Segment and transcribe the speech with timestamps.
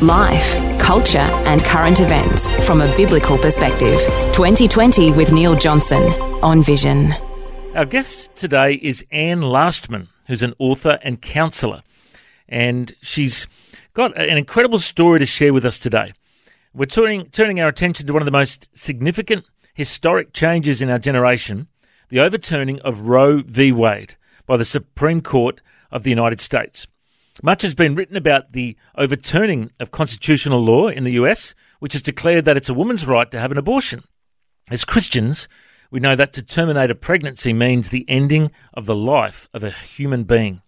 [0.00, 4.00] Life, culture, and current events from a biblical perspective.
[4.32, 6.02] 2020 with Neil Johnson
[6.42, 7.12] on Vision.
[7.74, 11.82] Our guest today is Anne Lastman, who's an author and counsellor.
[12.48, 13.46] And she's
[13.92, 16.12] got an incredible story to share with us today.
[16.72, 20.98] We're turning, turning our attention to one of the most significant historic changes in our
[20.98, 21.68] generation
[22.08, 23.72] the overturning of Roe v.
[23.72, 25.60] Wade by the Supreme Court
[25.90, 26.86] of the United States.
[27.42, 32.02] Much has been written about the overturning of constitutional law in the US, which has
[32.02, 34.02] declared that it's a woman's right to have an abortion.
[34.70, 35.48] As Christians,
[35.90, 39.70] we know that to terminate a pregnancy means the ending of the life of a
[39.70, 40.62] human being.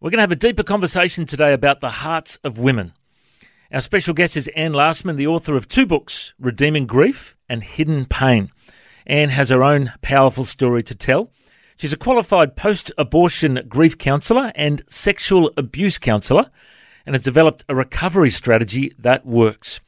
[0.00, 2.94] We're going to have a deeper conversation today about the hearts of women.
[3.70, 8.06] Our special guest is Anne Lastman, the author of two books, Redeeming Grief and Hidden
[8.06, 8.50] Pain.
[9.06, 11.30] Anne has her own powerful story to tell.
[11.80, 16.50] She's a qualified post abortion grief counsellor and sexual abuse counsellor
[17.06, 19.80] and has developed a recovery strategy that works.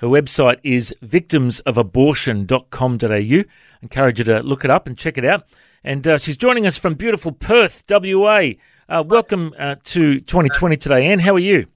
[0.00, 3.44] Her website is victimsofabortion.com.au.
[3.82, 5.44] Encourage you to look it up and check it out.
[5.84, 8.48] And uh, she's joining us from beautiful Perth, WA.
[8.88, 11.20] Uh, welcome uh, to 2020 today, Anne.
[11.20, 11.68] How are you?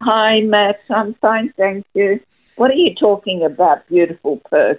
[0.00, 0.78] Hi, Matt.
[0.90, 2.20] I'm fine, thank you.
[2.54, 4.78] What are you talking about, beautiful Perth?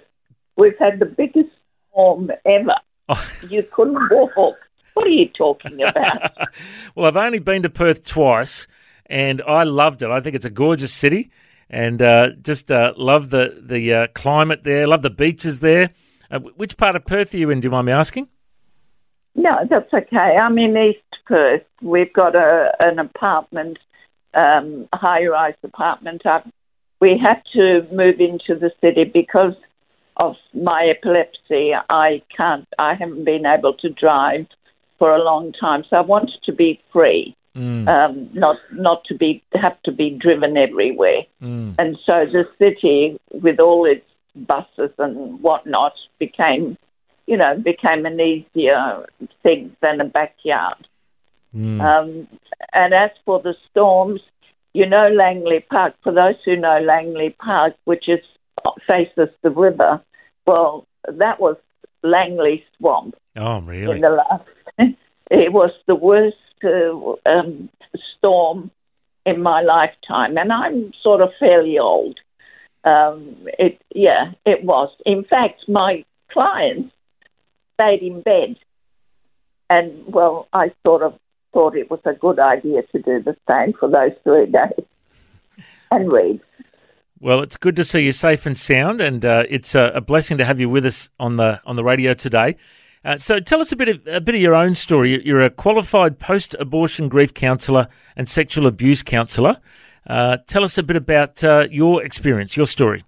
[0.56, 1.50] We've had the biggest
[1.90, 2.76] storm ever.
[3.08, 3.32] Oh.
[3.48, 4.56] You couldn't walk.
[4.94, 6.32] What are you talking about?
[6.94, 8.66] well, I've only been to Perth twice,
[9.06, 10.10] and I loved it.
[10.10, 11.30] I think it's a gorgeous city,
[11.68, 14.86] and uh, just uh, love the the uh, climate there.
[14.86, 15.90] Love the beaches there.
[16.30, 17.60] Uh, which part of Perth are you in?
[17.60, 18.28] Do you mind me asking?
[19.34, 20.16] No, that's okay.
[20.16, 21.62] I'm in East Perth.
[21.82, 23.78] We've got a an apartment,
[24.34, 26.48] um, a high rise apartment up.
[27.00, 29.52] We had to move into the city because
[30.16, 34.46] of my epilepsy, I can't, I haven't been able to drive
[34.98, 35.84] for a long time.
[35.88, 37.86] So I wanted to be free, mm.
[37.88, 41.22] um, not not to be have to be driven everywhere.
[41.42, 41.74] Mm.
[41.78, 46.78] And so the city, with all its buses and whatnot, became,
[47.26, 49.06] you know, became an easier
[49.42, 50.86] thing than a backyard.
[51.54, 51.80] Mm.
[51.80, 52.28] Um,
[52.72, 54.20] and as for the storms,
[54.72, 55.94] you know Langley Park.
[56.02, 58.20] For those who know Langley Park, which is
[58.86, 60.00] faces the river.
[60.46, 61.56] Well, that was
[62.02, 63.16] Langley Swamp.
[63.36, 63.96] Oh, really?
[63.96, 64.44] In the last,
[65.30, 67.68] it was the worst uh, um,
[68.16, 68.70] storm
[69.24, 72.18] in my lifetime, and I'm sort of fairly old.
[72.84, 74.90] Um, it, yeah, it was.
[75.04, 76.94] In fact, my clients
[77.74, 78.56] stayed in bed,
[79.68, 81.18] and well, I sort of
[81.52, 84.86] thought it was a good idea to do the same for those three days
[85.90, 86.40] and read.
[87.18, 90.36] Well, it's good to see you safe and sound, and uh, it's a, a, blessing
[90.36, 92.56] to have you with us on the on the radio today.
[93.06, 95.24] Uh, so, tell us a bit of a bit of your own story.
[95.24, 99.56] You're a qualified post-abortion grief counsellor and sexual abuse counsellor.
[100.06, 103.02] Uh, tell us a bit about uh, your experience, your story.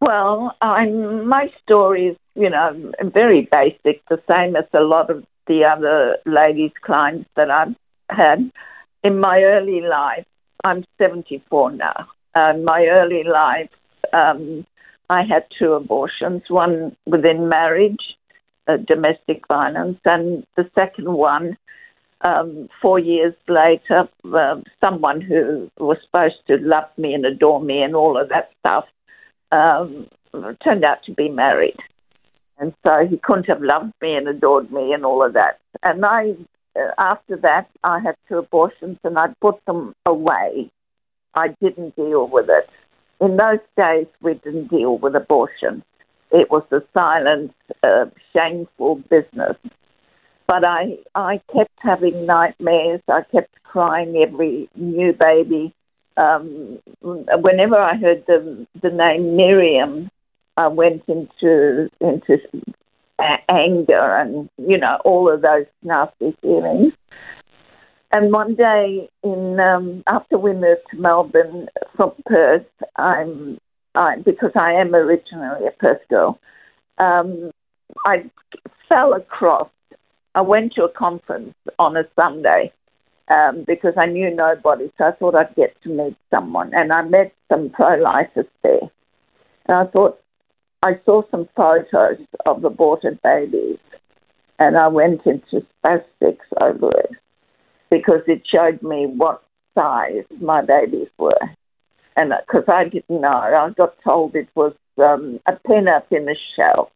[0.00, 5.24] Well, I'm, my story is, you know, very basic, the same as a lot of
[5.46, 7.76] the other ladies' clients that I've
[8.08, 8.50] had.
[9.04, 10.26] In my early life,
[10.64, 13.70] I'm 74 now uh, my early life,
[14.12, 14.66] um,
[15.08, 18.16] I had two abortions, one within marriage,
[18.68, 21.56] uh, domestic violence, and the second one,
[22.22, 27.82] um, four years later, uh, someone who was supposed to love me and adore me
[27.82, 28.84] and all of that stuff
[29.52, 30.06] um,
[30.62, 31.76] turned out to be married.
[32.58, 35.58] And so he couldn't have loved me and adored me and all of that.
[35.82, 36.34] And I,
[36.76, 40.70] uh, after that, I had two abortions and I put them away
[41.34, 42.68] I didn't deal with it.
[43.20, 45.82] In those days, we didn't deal with abortion.
[46.30, 49.56] It was a silent, uh, shameful business.
[50.46, 53.00] But I, I kept having nightmares.
[53.08, 55.74] I kept crying every new baby.
[56.16, 60.10] Um, whenever I heard the the name Miriam,
[60.56, 62.38] I went into into
[63.48, 66.92] anger and you know all of those nasty feelings.
[68.12, 72.66] And one day, in um, after we moved to Melbourne from Perth,
[72.96, 73.58] I'm
[73.94, 76.38] I, because I am originally a Perth girl.
[76.98, 77.52] Um,
[78.04, 78.24] I
[78.88, 79.68] fell across.
[80.34, 82.72] I went to a conference on a Sunday
[83.28, 87.02] um, because I knew nobody, so I thought I'd get to meet someone, and I
[87.02, 88.80] met some pro-lifers there.
[89.66, 90.20] And I thought,
[90.82, 93.78] I saw some photos of aborted babies
[94.58, 97.10] and I went into spastics over it
[97.90, 99.42] because it showed me what
[99.74, 101.38] size my babies were.
[102.16, 106.34] And because I didn't know, I got told it was um, a peanut in a
[106.56, 106.90] shell.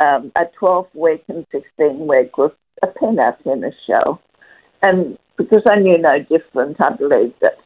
[0.00, 2.50] Um, a 12 week and 16 week was
[2.82, 4.20] a peanut in a shell.
[4.82, 7.58] And because I knew no different, I believed it.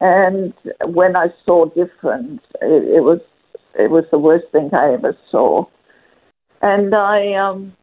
[0.00, 0.54] And
[0.84, 3.20] when I saw different, it, it was
[3.78, 5.64] it was the worst thing I ever saw.
[6.60, 7.74] And I um,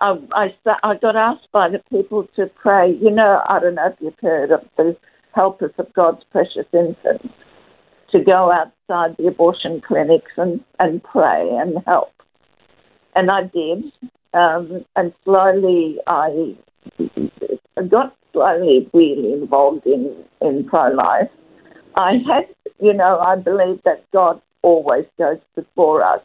[0.00, 2.92] I, I, I got asked by the people to pray.
[3.00, 4.96] You know, I don't know if you've heard of the
[5.34, 7.28] helpers of God's precious infants
[8.12, 12.12] to go outside the abortion clinics and, and pray and help.
[13.16, 13.84] And I did.
[14.34, 16.54] Um, and slowly I
[17.90, 21.30] got slowly really involved in, in pro life.
[21.96, 22.44] I had,
[22.80, 26.20] you know, I believe that God always goes before us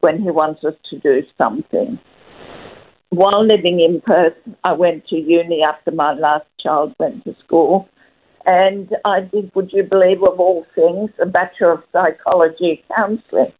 [0.00, 1.98] when He wants us to do something
[3.16, 7.88] while living in Perth, I went to uni after my last child went to school.
[8.46, 13.52] And I did, would you believe, of all things, a Bachelor of Psychology Counselling.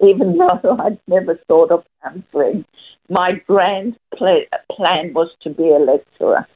[0.00, 2.64] Even though I'd never thought of counselling,
[3.08, 6.46] my grand pl- plan was to be a lecturer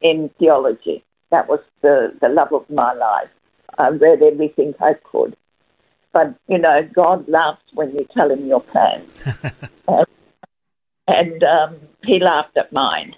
[0.00, 1.04] in theology.
[1.30, 3.28] That was the, the love of my life.
[3.78, 5.36] I read everything I could.
[6.12, 9.08] But, you know, God laughs when you tell him your plans.
[11.08, 13.14] and um, he laughed at mine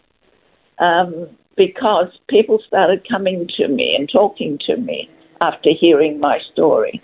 [0.78, 5.08] um, because people started coming to me and talking to me
[5.42, 7.02] after hearing my story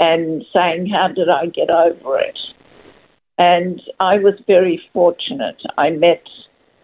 [0.00, 2.38] and saying, How did I get over it?
[3.38, 5.60] And I was very fortunate.
[5.76, 6.22] I met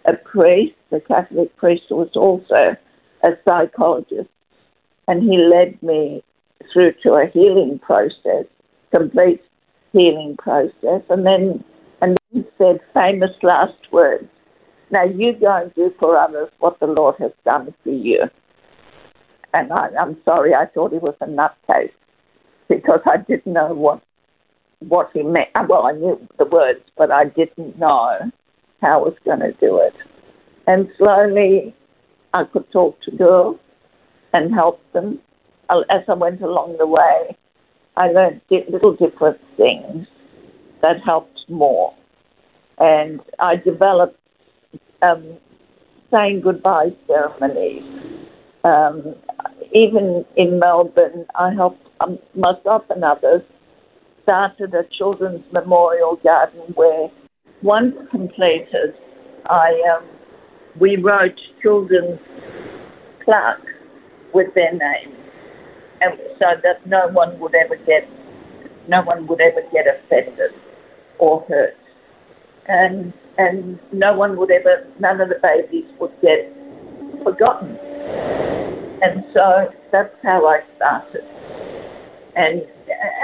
[0.07, 2.77] a priest, a Catholic priest who was also
[3.25, 4.29] a psychologist,
[5.09, 6.23] and he led me
[6.73, 8.47] through to a healing process,
[8.95, 9.43] complete
[9.93, 11.03] healing process.
[11.09, 11.65] And then
[12.05, 14.29] and then said famous last words.
[14.91, 18.25] Now you go and do for others what the Lord has done for you.
[19.55, 21.93] And I, I'm sorry, I thought he was a nutcase
[22.69, 24.03] because I didn't know what
[24.81, 25.49] what he meant.
[25.55, 28.19] Uh, well, I knew the words, but I didn't know
[28.83, 29.95] how I was going to do it.
[30.67, 31.75] And slowly,
[32.35, 33.59] I could talk to girls
[34.35, 35.21] and help them.
[35.71, 37.35] Uh, as I went along the way,
[37.97, 40.07] I learned little different things
[40.83, 41.95] that helped more.
[42.79, 44.19] And I developed
[45.03, 45.37] um,
[46.11, 47.83] saying goodbye ceremonies.
[48.65, 49.15] Um,
[49.73, 53.43] even in Melbourne, I helped um, myself and others
[54.23, 57.09] started a children's memorial garden where,
[57.63, 58.95] once completed,
[59.47, 60.09] I um,
[60.81, 62.19] we wrote children's
[63.25, 63.61] plaques
[64.33, 65.17] with their names,
[66.01, 68.09] and so that no one would ever get
[68.89, 70.53] no one would ever get offended
[71.19, 71.77] or hurt.
[72.67, 76.53] And, and no one would ever, none of the babies would get
[77.23, 77.77] forgotten.
[79.03, 81.25] And so that's how I started.
[82.37, 82.63] And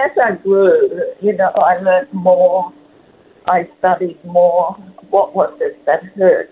[0.05, 0.89] as I grew,
[1.21, 2.73] you know, I learned more,
[3.47, 4.75] I studied more.
[5.11, 6.51] What was it that hurt?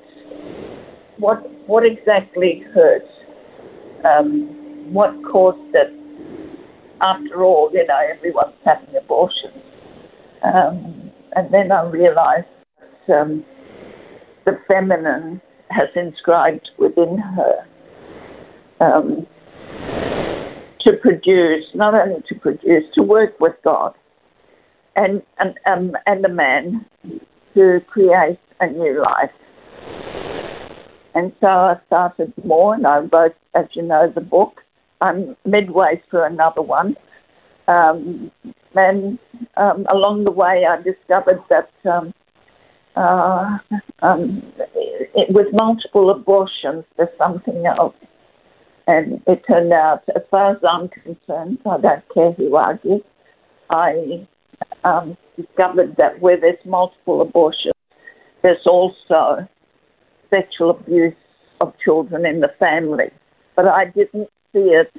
[1.18, 3.04] What, what exactly hurt?
[4.04, 5.92] Um, what caused it?
[7.00, 9.62] After all, you know, everyone's having abortions.
[10.42, 11.07] Um,
[11.38, 12.48] and then I realized
[13.06, 13.44] that um,
[14.44, 15.40] the feminine
[15.70, 17.54] has inscribed within her
[18.80, 19.24] um,
[20.80, 23.94] to produce, not only to produce, to work with God
[24.96, 26.84] and, and, um, and the man
[27.54, 29.30] to create a new life.
[31.14, 34.60] And so I started more, and I wrote, as you know, the book.
[35.00, 36.96] I'm midway through another one.
[37.68, 38.32] Um,
[38.74, 39.18] and
[39.56, 42.12] um, along the way, I discovered that um,
[42.96, 43.58] uh,
[44.02, 44.42] um,
[44.74, 47.94] it, with multiple abortions, there's something else.
[48.86, 53.02] And it turned out, as far as I'm concerned, I don't care who argues,
[53.70, 54.26] I
[54.84, 57.74] um, discovered that where there's multiple abortions,
[58.42, 59.46] there's also
[60.30, 61.14] sexual abuse
[61.60, 63.10] of children in the family.
[63.56, 64.90] But I didn't see it.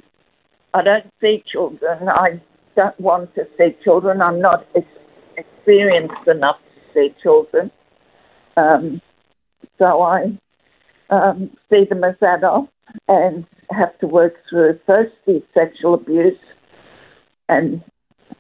[0.74, 2.08] I don't see children.
[2.10, 2.42] I
[2.76, 4.22] don't want to see children.
[4.22, 4.86] I'm not ex-
[5.38, 7.72] experienced enough to see children.
[8.58, 9.02] Um,
[9.82, 10.38] so I
[11.10, 12.72] um, see them as adults
[13.08, 16.40] and have to work through first the sexual abuse
[17.48, 17.84] and,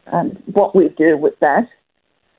[0.07, 1.67] and what we do with that,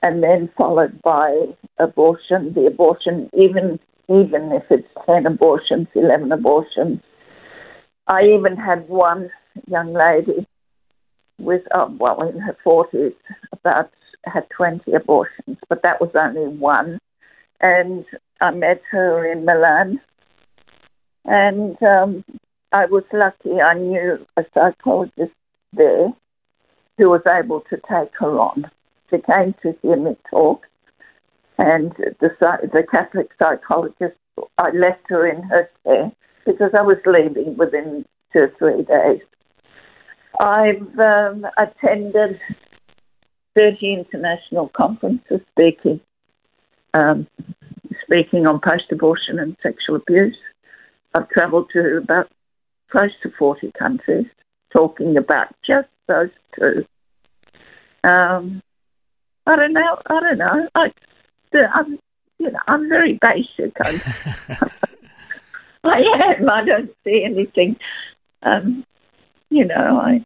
[0.03, 1.45] and then followed by
[1.79, 2.53] abortion.
[2.53, 3.79] The abortion, even
[4.09, 7.01] even if it's ten abortions, eleven abortions.
[8.07, 9.29] I even had one
[9.67, 10.47] young lady
[11.39, 13.15] with, um, well, in her 40s,
[13.51, 13.91] about
[14.25, 16.99] had 20 abortions, but that was only one.
[17.59, 18.05] And
[18.39, 19.99] I met her in Milan.
[21.25, 22.23] And um,
[22.71, 25.33] I was lucky I knew a psychologist
[25.73, 26.09] there
[26.97, 28.69] who was able to take her on.
[29.09, 30.65] She came to hear me talk,
[31.57, 34.15] and the, the Catholic psychologist,
[34.57, 36.11] I left her in her care
[36.45, 39.21] because I was leaving within two or three days.
[40.39, 42.39] I've um, attended
[43.57, 45.99] 30 international conferences speaking,
[46.93, 47.27] um,
[48.03, 50.37] speaking on post-abortion and sexual abuse.
[51.15, 52.29] I've travelled to about
[52.91, 54.25] close to 40 countries
[54.71, 56.85] talking about just those two.
[58.03, 58.61] Um,
[59.45, 59.97] I don't know.
[60.07, 60.69] I don't know.
[60.75, 60.91] I,
[61.73, 61.99] I'm,
[62.39, 63.75] you know, I'm very basic.
[65.83, 65.99] I
[66.37, 66.49] am.
[66.49, 67.75] I don't see anything.
[68.43, 68.85] Um,
[69.51, 70.23] you know, I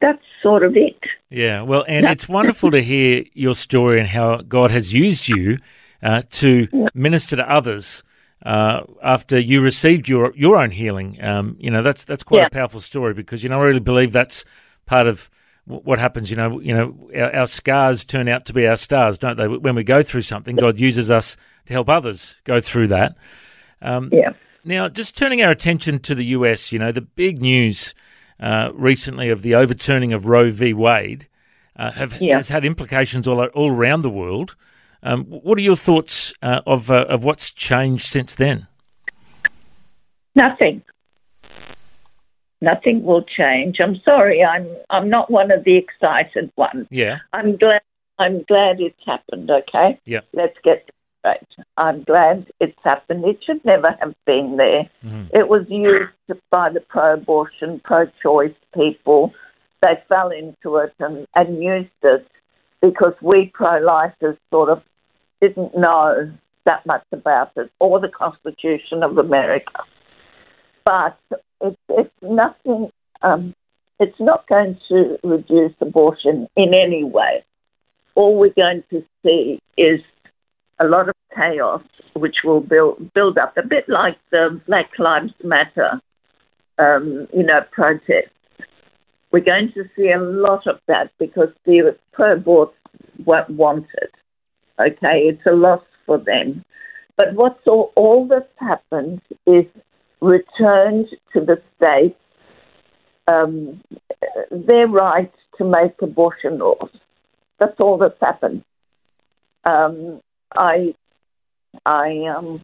[0.00, 0.98] that's sort of it.
[1.30, 5.58] Yeah, well, and it's wonderful to hear your story and how God has used you
[6.02, 6.88] uh, to yeah.
[6.94, 8.04] minister to others
[8.44, 11.22] uh, after you received your your own healing.
[11.22, 12.46] Um, you know, that's that's quite yeah.
[12.46, 14.44] a powerful story because you know I really believe that's
[14.84, 15.30] part of
[15.64, 16.30] what happens.
[16.30, 19.48] You know, you know, our, our, scars turn out to be our stars, don't they?
[19.48, 23.16] When we go through something, God uses us to help others go through that.
[23.82, 24.32] Um, yeah.
[24.64, 27.94] Now, just turning our attention to the US, you know, the big news
[28.40, 30.72] uh, recently of the overturning of Roe v.
[30.72, 31.28] Wade
[31.76, 32.36] uh, have, yeah.
[32.36, 34.56] has had implications all, all around the world.
[35.02, 38.66] Um, what are your thoughts uh, of, uh, of what's changed since then?
[40.34, 40.82] Nothing.
[42.60, 43.76] Nothing will change.
[43.80, 44.42] I'm sorry.
[44.42, 46.86] I'm I'm not one of the excited ones.
[46.90, 47.18] Yeah.
[47.32, 47.82] I'm glad.
[48.18, 49.50] I'm glad it's happened.
[49.50, 50.00] Okay.
[50.06, 50.20] Yeah.
[50.32, 50.88] Let's get
[51.26, 51.46] right.
[51.76, 53.24] I'm glad it's happened.
[53.24, 54.88] It should never have been there.
[55.04, 55.34] Mm-hmm.
[55.34, 59.32] It was used by the pro abortion, pro choice people.
[59.82, 62.26] They fell into it and, and used it
[62.80, 64.82] because we pro lifers sort of
[65.40, 66.32] didn't know
[66.64, 69.82] that much about it or the Constitution of America.
[70.84, 71.18] But
[71.60, 72.90] it's, it's nothing,
[73.22, 73.54] um,
[73.98, 77.44] it's not going to reduce abortion in any way.
[78.14, 80.00] All we're going to see is
[80.78, 81.82] a lot of chaos,
[82.14, 86.00] which will build build up a bit like the Black Lives Matter,
[86.78, 88.30] um, you know, protests.
[89.32, 92.72] We're going to see a lot of that because the pro-aborts
[93.24, 94.12] won't want it.
[94.78, 96.64] Okay, it's a loss for them.
[97.16, 99.64] But what's all, all that's happened is
[100.20, 102.18] returned to the states
[103.26, 103.82] um,
[104.50, 106.90] their right to make abortion laws.
[107.58, 108.64] That's all that's happened.
[109.68, 110.20] Um,
[110.58, 110.94] I,
[111.84, 112.62] I, um,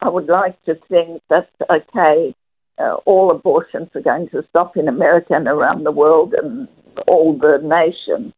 [0.00, 2.34] I would like to think that okay,
[2.78, 6.68] uh, all abortions are going to stop in America and around the world and
[7.08, 8.32] all the nations,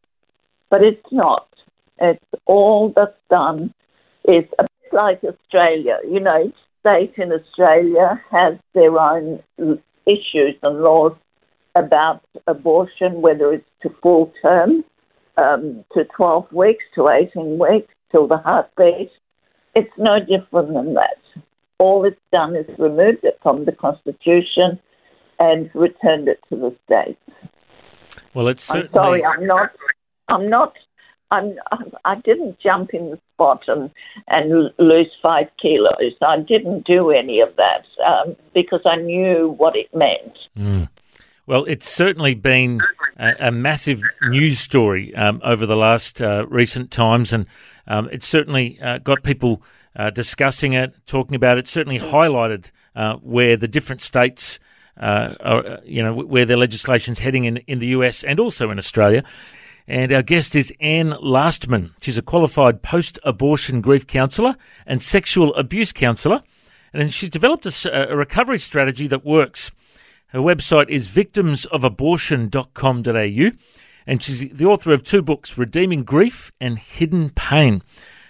[0.69, 1.47] but it's not.
[1.99, 3.73] It's all that's done
[4.25, 5.97] is a bit like Australia.
[6.09, 9.43] You know, each state in Australia has their own
[10.05, 11.15] issues and laws
[11.75, 14.83] about abortion, whether it's to full term,
[15.37, 19.11] um, to 12 weeks, to 18 weeks, till the heartbeat.
[19.75, 21.17] It's no different than that.
[21.77, 24.79] All it's done is removed it from the Constitution
[25.39, 27.21] and returned it to the states.
[28.33, 28.89] Well, it's certainly...
[28.89, 29.71] I'm sorry, I'm not.
[30.27, 30.73] I'm not.
[31.31, 31.55] I'm.
[32.05, 33.89] I didn't jump in the spot and
[34.27, 36.13] and lose five kilos.
[36.21, 40.37] I didn't do any of that um, because I knew what it meant.
[40.57, 40.89] Mm.
[41.49, 42.79] Well, it's certainly been
[43.17, 47.47] a, a massive news story um, over the last uh, recent times, and
[47.87, 49.63] um, it's certainly uh, got people
[49.95, 51.67] uh, discussing it, talking about it.
[51.67, 54.59] Certainly highlighted uh, where the different states,
[54.99, 58.69] uh, are, uh, you know, where their legislation's heading in in the US and also
[58.69, 59.23] in Australia.
[59.87, 61.93] And our guest is Anne Lastman.
[61.99, 66.43] She's a qualified post-abortion grief counsellor and sexual abuse counsellor,
[66.93, 69.71] and she's developed a, a recovery strategy that works.
[70.29, 73.51] Her website is victimsofabortion.com.au,
[74.05, 77.81] and she's the author of two books, Redeeming Grief and Hidden Pain.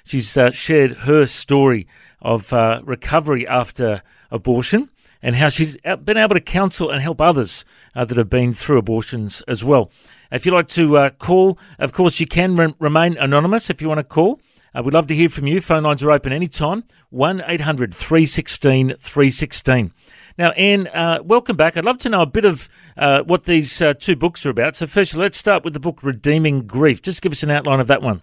[0.05, 1.85] She's uh, shared her story
[2.21, 4.01] of uh, recovery after
[4.31, 4.87] abortion
[5.21, 7.65] and how she's been able to counsel and help others
[7.95, 9.91] uh, that have been through abortions as well.
[10.31, 13.89] If you'd like to uh, call, of course, you can re- remain anonymous if you
[13.89, 14.39] want to call.
[14.75, 15.61] Uh, we'd love to hear from you.
[15.61, 16.83] Phone lines are open anytime.
[17.09, 19.93] 1 800 316 316.
[20.37, 21.75] Now, Anne, uh, welcome back.
[21.75, 24.75] I'd love to know a bit of uh, what these uh, two books are about.
[24.75, 27.01] So, first, let's start with the book Redeeming Grief.
[27.01, 28.21] Just give us an outline of that one.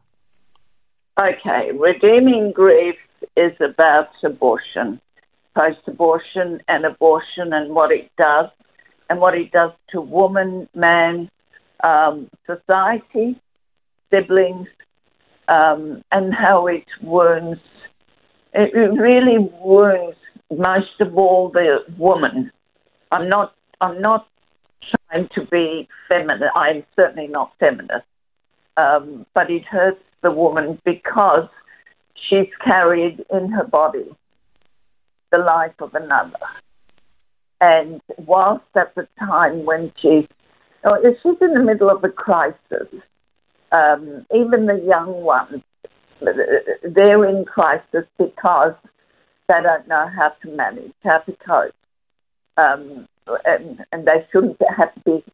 [1.18, 2.96] Okay, Redeeming Grief
[3.36, 5.00] is about abortion,
[5.54, 8.50] post abortion, and abortion and what it does,
[9.08, 11.30] and what it does to woman, man,
[11.82, 13.40] um, society,
[14.10, 14.68] siblings,
[15.48, 17.60] um, and how it wounds.
[18.52, 20.16] It, really wounds
[20.50, 22.50] most of all the woman.
[23.12, 23.54] I'm not.
[23.80, 24.26] I'm not
[25.10, 26.48] trying to be feminine.
[26.54, 28.06] I'm certainly not feminist,
[28.76, 31.48] um, but it hurts the woman because
[32.28, 34.06] she's carried in her body
[35.32, 36.38] the life of another.
[37.60, 40.26] And whilst at the time when she's,
[40.84, 42.88] oh, she's in the middle of a crisis,
[43.72, 45.62] um, even the young ones,
[46.20, 48.74] they're in crisis because
[49.48, 51.74] they don't know how to manage, how to cope.
[52.56, 53.06] Um,
[53.44, 55.24] and, and they shouldn't have to be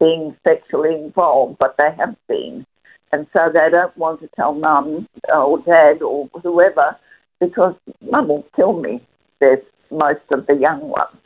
[0.00, 2.66] being sexually involved, but they have been.
[3.12, 6.96] And so they don't want to tell mum or dad or whoever
[7.40, 7.74] because
[8.10, 9.00] mum will kill me.
[9.40, 11.16] There's most of the young ones.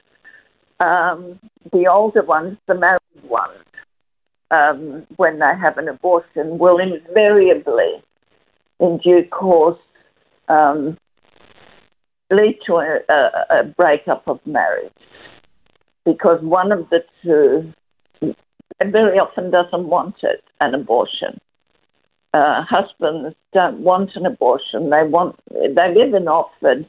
[0.80, 1.38] Um,
[1.72, 3.64] the older ones, the married ones,
[4.50, 8.02] um, when they have an abortion, will invariably,
[8.80, 9.78] in due course,
[10.48, 10.96] um,
[12.30, 14.92] lead to a, a, a breakup of marriage
[16.04, 17.72] because one of the two
[18.84, 21.40] very often doesn't want it, an abortion
[22.34, 24.90] uh, husbands don't want an abortion.
[24.90, 26.88] They want they've even offered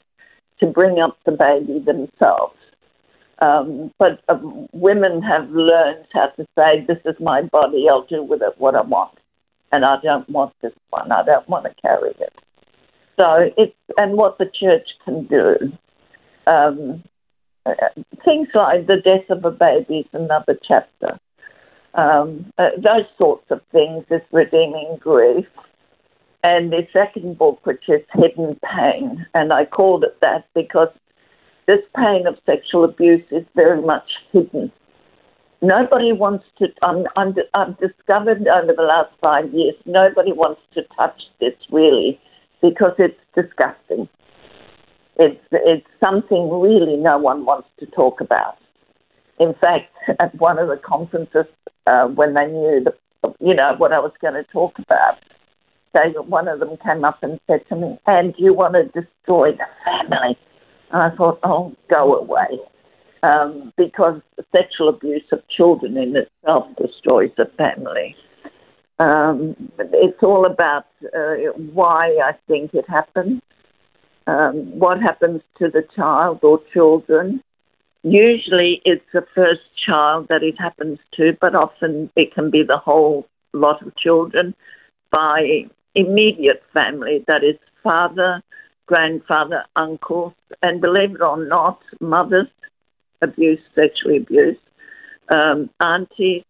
[0.59, 2.55] to bring up the baby themselves.
[3.41, 4.37] Um, but uh,
[4.73, 7.87] women have learned how to say, "This is my body.
[7.89, 9.17] I'll do with it what I want,
[9.71, 11.11] and I don't want this one.
[11.11, 12.33] I don't want to carry it."
[13.19, 15.55] So it's and what the church can do.
[16.47, 17.03] Um,
[17.65, 17.73] uh,
[18.25, 21.19] things like the death of a baby is another chapter
[21.93, 25.45] um, uh, those sorts of things is redeeming grief.
[26.43, 30.87] And the second book, which is Hidden Pain, and I called it that because
[31.69, 34.71] this pain of sexual abuse is very much hidden.
[35.61, 40.81] Nobody wants to, I'm, I'm, I've discovered over the last five years, nobody wants to
[40.97, 42.19] touch this really
[42.59, 44.09] because it's disgusting.
[45.17, 48.57] It's, it's something really no one wants to talk about.
[49.39, 51.45] In fact, at one of the conferences
[51.85, 55.19] uh, when they knew the, you know what I was going to talk about.
[55.93, 59.51] They, one of them came up and said to me, "And you want to destroy
[59.51, 60.37] the family?"
[60.91, 62.59] And I thought, "Oh, go away,"
[63.23, 64.21] um, because
[64.51, 68.15] sexual abuse of children in itself destroys the family.
[68.99, 73.41] Um, it's all about uh, why I think it happens,
[74.27, 77.41] um, what happens to the child or children,
[78.03, 82.77] Usually it's the first child that it happens to, but often it can be the
[82.77, 84.55] whole lot of children
[85.11, 88.41] by immediate family, that is, father,
[88.89, 92.47] grandfather, uncles, and believe it or not, mothers
[93.21, 94.57] abuse, sexually abuse,
[95.31, 96.43] um, aunties,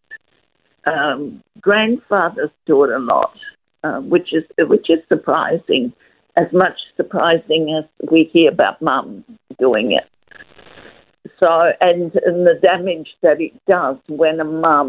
[0.86, 3.36] um, grandfathers do it a lot,
[3.84, 5.92] uh, which is which is surprising,
[6.40, 9.22] as much surprising as we hear about mum
[9.58, 10.08] doing it.
[11.42, 11.50] So,
[11.82, 14.88] and, and the damage that it does when a mum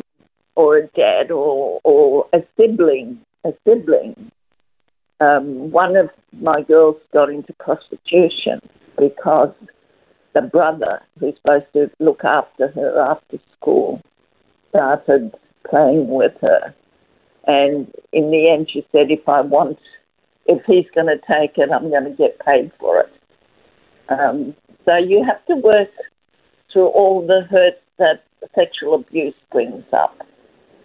[0.56, 4.32] or a dad or, or a sibling, a sibling,
[5.22, 8.60] um, one of my girls got into prostitution
[8.98, 9.54] because
[10.34, 14.02] the brother who's supposed to look after her after school
[14.70, 15.32] started
[15.70, 16.74] playing with her.
[17.46, 19.78] And in the end, she said, if I want,
[20.48, 23.14] if he's going to take it, I'm going to get paid for it.
[24.10, 24.56] Um,
[24.88, 25.90] so you have to work
[26.74, 28.24] through all the hurt that
[28.56, 30.18] sexual abuse brings up.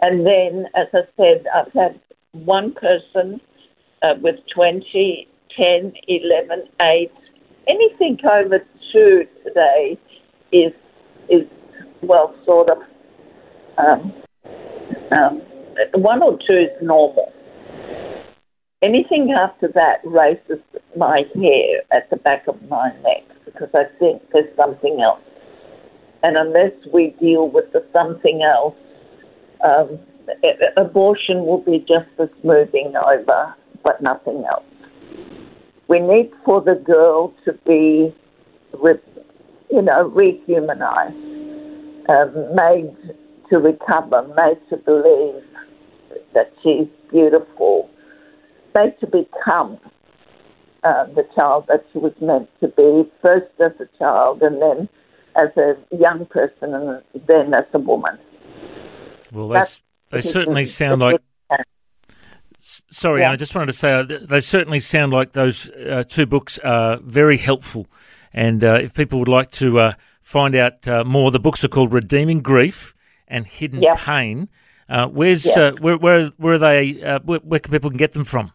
[0.02, 1.98] And then, as I said, I've had
[2.32, 3.40] one person
[4.02, 7.10] uh, with 20, 10, 11, 8,
[7.68, 8.58] anything over
[8.92, 9.98] two today
[10.52, 10.72] is,
[11.28, 11.42] is
[12.02, 12.78] well, sort of,
[13.78, 14.12] um,
[15.10, 15.42] um,
[15.94, 17.32] one or two is normal.
[18.82, 20.62] Anything after that raises
[20.96, 25.20] my hair at the back of my neck because I think there's something else
[26.26, 28.74] and unless we deal with the something else,
[29.64, 29.98] um,
[30.76, 33.54] abortion will be just a smoothing over,
[33.86, 34.64] but nothing else.
[35.86, 38.12] We need for the girl to be,
[39.70, 41.14] you know, rehumanized,
[42.08, 42.96] um, made
[43.48, 45.40] to recover, made to believe
[46.34, 47.88] that she's beautiful,
[48.74, 49.78] made to become
[50.82, 54.88] uh, the child that she was meant to be, first as a child and then
[55.36, 58.18] as a young person and then as a woman.
[59.30, 59.64] Well,
[60.10, 61.20] they certainly sound like.
[62.90, 63.30] Sorry, yeah.
[63.30, 66.96] I just wanted to say uh, they certainly sound like those uh, two books are
[66.96, 67.86] very helpful.
[68.32, 71.68] And uh, if people would like to uh, find out uh, more, the books are
[71.68, 72.92] called Redeeming Grief
[73.28, 73.84] and Hidden.
[73.96, 74.48] Pain.
[74.88, 77.02] Uh, where's uh, where, where where are they?
[77.02, 78.52] Uh, where, where can people get them from?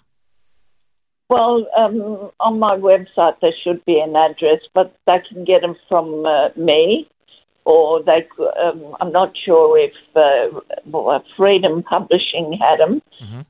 [1.30, 5.76] Well, um, on my website there should be an address, but they can get them
[5.88, 7.10] from uh, me,
[7.72, 8.28] or they.
[8.64, 13.02] Um, I'm not sure if uh, well, Freedom Publishing had them.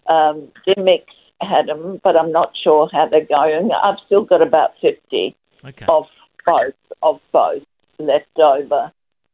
[0.08, 1.04] Um, Dimix
[1.42, 3.72] had them, but I'm not sure how they're going.
[3.84, 6.06] I've still got about fifty Okay, of
[6.46, 7.64] both of both
[8.00, 8.92] left over.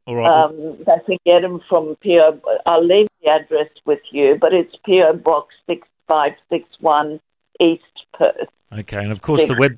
[0.08, 0.44] all right.
[0.44, 2.40] Um, they can get them from PO.
[2.66, 7.20] I'll leave the address with you, but it's PO Box six five six one
[7.60, 7.84] East
[8.18, 8.50] Perth.
[8.72, 9.78] okay, and of course the web.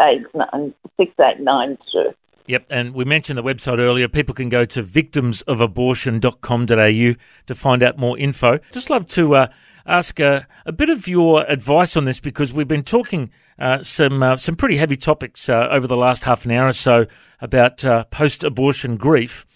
[0.00, 2.14] eight nine six eight nine two.
[2.46, 4.08] Yep, and we mentioned the website earlier.
[4.08, 7.14] People can go to victimsofabortion.com.au
[7.46, 8.58] to find out more info.
[8.72, 9.48] Just love to uh,
[9.86, 14.22] ask uh, a bit of your advice on this because we've been talking uh, some
[14.22, 17.06] uh, some pretty heavy topics uh, over the last half an hour or so
[17.40, 19.46] about uh, post-abortion grief.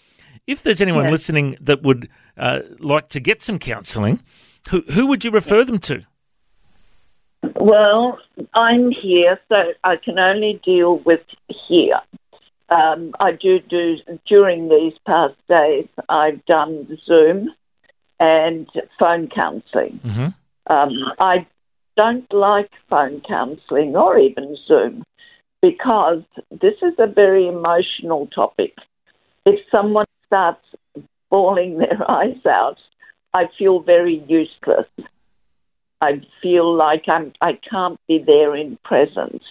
[0.45, 4.23] If there's anyone listening that would uh, like to get some counselling,
[4.69, 6.05] who who would you refer them to?
[7.55, 8.19] Well,
[8.53, 11.19] I'm here, so I can only deal with
[11.67, 11.99] here.
[12.69, 15.87] Um, I do do during these past days.
[16.09, 17.49] I've done Zoom
[18.19, 19.99] and phone counselling.
[20.03, 20.33] Mhm.
[20.67, 21.45] Um, I
[21.95, 25.03] don't like phone counselling or even Zoom
[25.61, 28.75] because this is a very emotional topic.
[29.45, 30.65] If someone starts
[31.29, 32.79] bawling their eyes out,
[33.33, 34.87] I feel very useless.
[36.01, 39.43] I feel like I'm I can't be there in presence.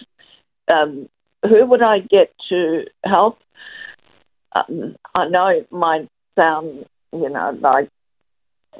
[0.69, 1.09] Um,
[1.43, 3.39] who would I get to help?
[4.53, 7.89] Um, I know it might sound, you know, like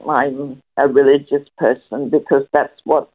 [0.07, 3.09] I'm a religious person because that's what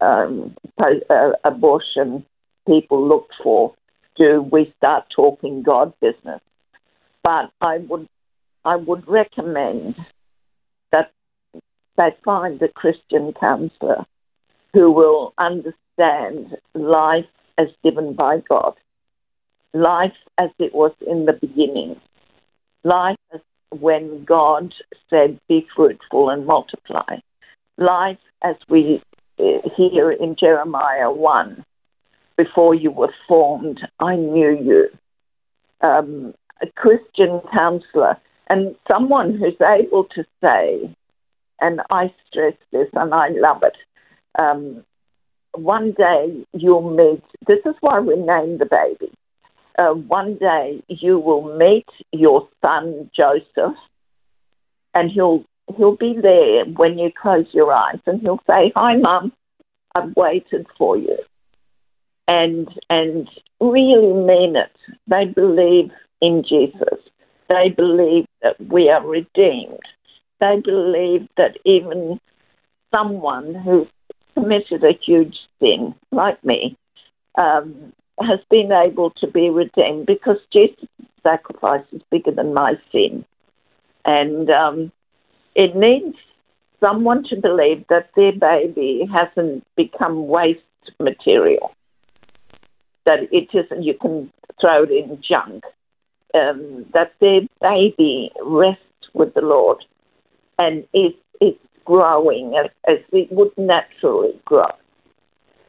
[0.00, 2.24] um, uh, abortion
[2.66, 3.74] people look for.
[4.16, 6.40] Do we start talking God business?
[7.22, 8.08] But I would,
[8.64, 9.96] I would recommend
[10.92, 11.12] that
[11.96, 14.06] they find a Christian counsellor
[14.72, 17.24] who will understand life
[17.60, 18.74] as given by God,
[19.74, 22.00] life as it was in the beginning,
[22.84, 24.74] life as when God
[25.08, 27.18] said, Be fruitful and multiply,
[27.76, 29.02] life as we
[29.38, 31.64] uh, hear in Jeremiah 1
[32.36, 34.88] Before you were formed, I knew you.
[35.82, 38.18] Um, a Christian counselor
[38.48, 40.94] and someone who's able to say,
[41.60, 43.76] and I stress this and I love it.
[44.38, 44.84] Um,
[45.62, 49.12] one day you'll meet, this is why we named the baby.
[49.78, 53.76] Uh, one day you will meet your son Joseph,
[54.94, 55.44] and he'll
[55.76, 59.32] he'll be there when you close your eyes, and he'll say, "Hi, Mum,
[59.94, 61.18] I've waited for you,"
[62.28, 63.28] and and
[63.60, 64.76] really mean it.
[65.06, 66.98] They believe in Jesus.
[67.48, 69.80] They believe that we are redeemed.
[70.40, 72.20] They believe that even
[72.90, 73.88] someone who's
[74.34, 76.76] committed a huge sin, like me,
[77.36, 80.88] um, has been able to be redeemed because Jesus'
[81.22, 83.24] sacrifice is bigger than my sin.
[84.04, 84.92] And um,
[85.54, 86.16] it needs
[86.80, 90.60] someone to believe that their baby hasn't become waste
[90.98, 91.74] material,
[93.06, 95.64] that it isn't, you can throw it in junk,
[96.34, 99.78] um, that their baby rests with the Lord
[100.58, 104.70] and is, is growing as, as it would naturally grow.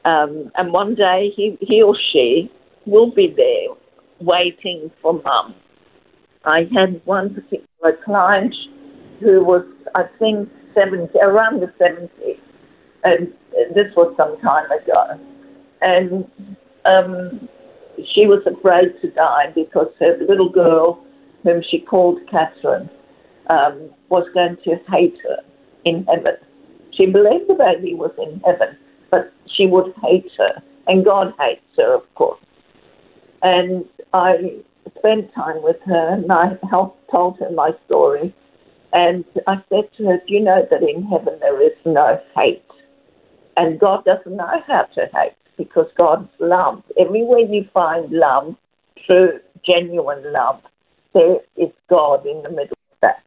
[0.04, 2.50] Um, and one day he, he or she
[2.86, 3.76] will be there
[4.20, 5.54] waiting for mum.
[6.44, 8.54] I had one particular client
[9.20, 12.38] who was, I think, 70, around the 70s,
[13.04, 13.32] and
[13.74, 15.20] this was some time ago.
[15.80, 16.24] And
[16.84, 17.48] um,
[18.14, 21.04] she was afraid to die because her little girl,
[21.44, 22.90] whom she called Catherine,
[23.50, 25.38] um, was going to hate her
[25.84, 26.34] in heaven.
[26.96, 28.76] She believed the baby was in heaven,
[29.12, 30.54] but she would hate her,
[30.88, 32.40] and God hates her, of course.
[33.42, 34.30] And I
[34.98, 38.34] spent time with her, and I helped told her my story.
[38.92, 42.70] And I said to her, "Do you know that in heaven there is no hate,
[43.56, 46.82] and God doesn't know how to hate because God's love.
[46.98, 48.56] Everywhere you find love,
[49.06, 50.60] true, genuine love,
[51.14, 53.22] there is God in the middle of that."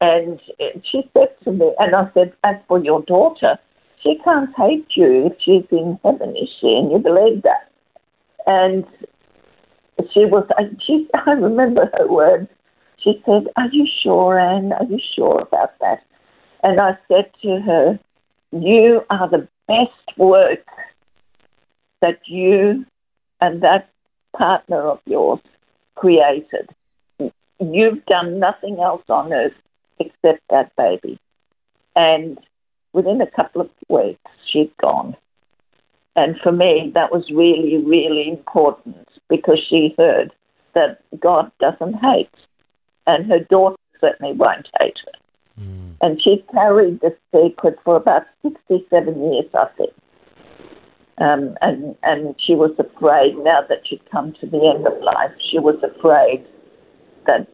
[0.00, 0.40] And
[0.88, 3.58] she said to me, and I said, as for your daughter,
[4.06, 6.68] she can't hate you if she's in heaven, is she?
[6.68, 7.70] And you believe that?
[8.46, 8.84] And
[10.12, 10.46] she was,
[10.86, 12.48] she, I remember her words.
[12.98, 14.72] She said, Are you sure, Anne?
[14.72, 16.04] Are you sure about that?
[16.62, 17.98] And I said to her,
[18.52, 20.64] You are the best work
[22.00, 22.84] that you
[23.40, 23.88] and that
[24.36, 25.40] partner of yours
[25.96, 26.70] created.
[27.58, 29.54] You've done nothing else on earth
[29.98, 31.18] except that baby.
[31.96, 32.38] And
[32.96, 35.14] within a couple of weeks, she'd gone.
[36.16, 40.32] And for me, that was really, really important because she heard
[40.74, 42.30] that God doesn't hate,
[43.06, 45.62] and her daughter certainly won't hate her.
[45.62, 45.94] Mm.
[46.00, 49.92] And she carried this secret for about 67 years, I think.
[51.18, 55.32] Um, and, and she was afraid now that she'd come to the end of life,
[55.50, 56.46] she was afraid
[57.26, 57.46] that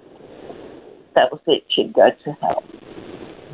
[1.15, 2.63] that was it, she'd go to hell.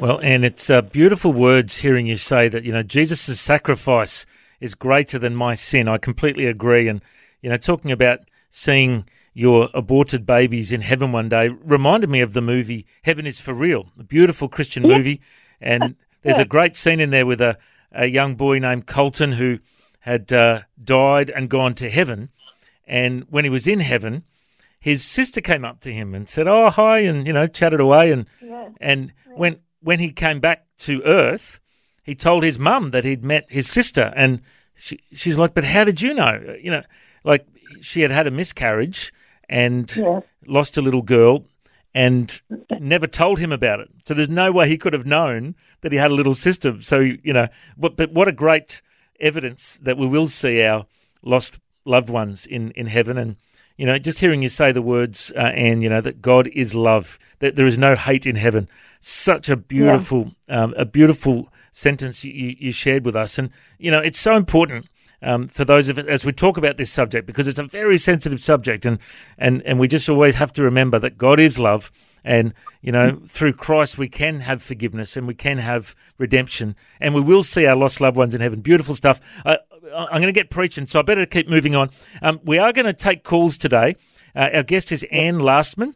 [0.01, 4.27] Well, and it's uh, beautiful words hearing you say that, you know, Jesus' sacrifice
[4.61, 5.89] is greater than my sin.
[5.89, 6.87] I completely agree.
[6.87, 7.03] And,
[7.43, 12.33] you know, talking about seeing your aborted babies in heaven one day reminded me of
[12.33, 15.21] the movie Heaven is for Real, a beautiful Christian movie.
[15.61, 17.59] And there's a great scene in there with a,
[17.91, 19.59] a young boy named Colton who
[20.01, 22.29] had uh, died and gone to heaven.
[22.87, 24.23] And when he was in heaven,
[24.81, 28.13] his sister came up to him and said, "Oh, hi," and you know, chatted away.
[28.13, 28.69] And yeah.
[28.81, 29.35] and yeah.
[29.35, 31.61] when when he came back to Earth,
[32.03, 34.41] he told his mum that he'd met his sister, and
[34.75, 36.83] she, she's like, "But how did you know?" You know,
[37.25, 37.47] like
[37.81, 39.13] she had had a miscarriage
[39.49, 40.21] and yeah.
[40.47, 41.45] lost a little girl,
[41.95, 42.41] and
[42.79, 43.89] never told him about it.
[44.07, 46.81] So there's no way he could have known that he had a little sister.
[46.81, 48.83] So you know, but but what a great
[49.21, 50.87] evidence that we will see our
[51.23, 53.37] lost loved ones in in heaven and
[53.79, 56.75] you know, just hearing you say the words, uh, and you know that God is
[56.75, 58.69] love, that there is no hate in heaven.
[58.99, 60.65] Such a beautiful, yeah.
[60.65, 64.89] um, a beautiful sentence you, you shared with us, and you know it's so important
[65.23, 67.99] um, for those of us as we talk about this subject because it's a very
[67.99, 68.99] sensitive subject, and
[69.39, 71.93] and and we just always have to remember that God is love,
[72.25, 77.15] and you know through Christ we can have forgiveness and we can have redemption, and
[77.15, 78.61] we will see our lost loved ones in heaven.
[78.61, 79.21] Beautiful stuff.
[79.47, 79.59] Uh,
[79.95, 81.91] I'm going to get preaching, so I better keep moving on.
[82.23, 83.97] Um, we are going to take calls today.
[84.35, 85.95] Uh, our guest is Anne Lastman.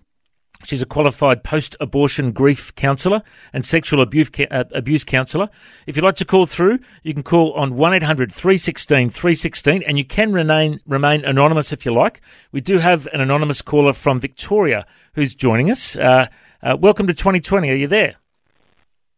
[0.64, 5.48] She's a qualified post abortion grief counsellor and sexual abuse, uh, abuse counsellor.
[5.86, 9.98] If you'd like to call through, you can call on 1 800 316 316 and
[9.98, 12.20] you can remain, remain anonymous if you like.
[12.52, 15.96] We do have an anonymous caller from Victoria who's joining us.
[15.96, 16.28] Uh,
[16.62, 17.68] uh, welcome to 2020.
[17.68, 18.14] Are you there?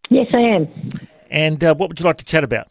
[0.09, 0.69] Yes, I am.
[1.31, 2.69] And uh, what would you like to chat about?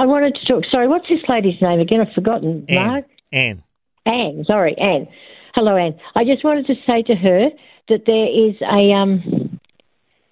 [0.00, 0.64] I wanted to talk.
[0.70, 2.00] Sorry, what's this lady's name again?
[2.00, 2.64] I've forgotten.
[2.70, 2.86] Anne.
[2.86, 3.04] Mark?
[3.32, 3.62] Anne.
[4.06, 4.44] Anne.
[4.46, 5.06] Sorry, Anne.
[5.54, 5.94] Hello, Anne.
[6.14, 7.50] I just wanted to say to her
[7.90, 9.60] that there is a um,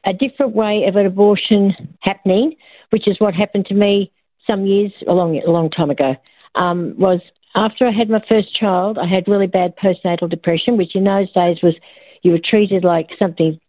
[0.07, 2.57] a different way of an abortion happening,
[2.89, 4.11] which is what happened to me
[4.47, 6.17] some years a long a long time ago.
[6.55, 7.21] Um, was
[7.55, 11.31] after I had my first child, I had really bad postnatal depression, which in those
[11.33, 11.75] days was
[12.23, 13.61] you were treated like something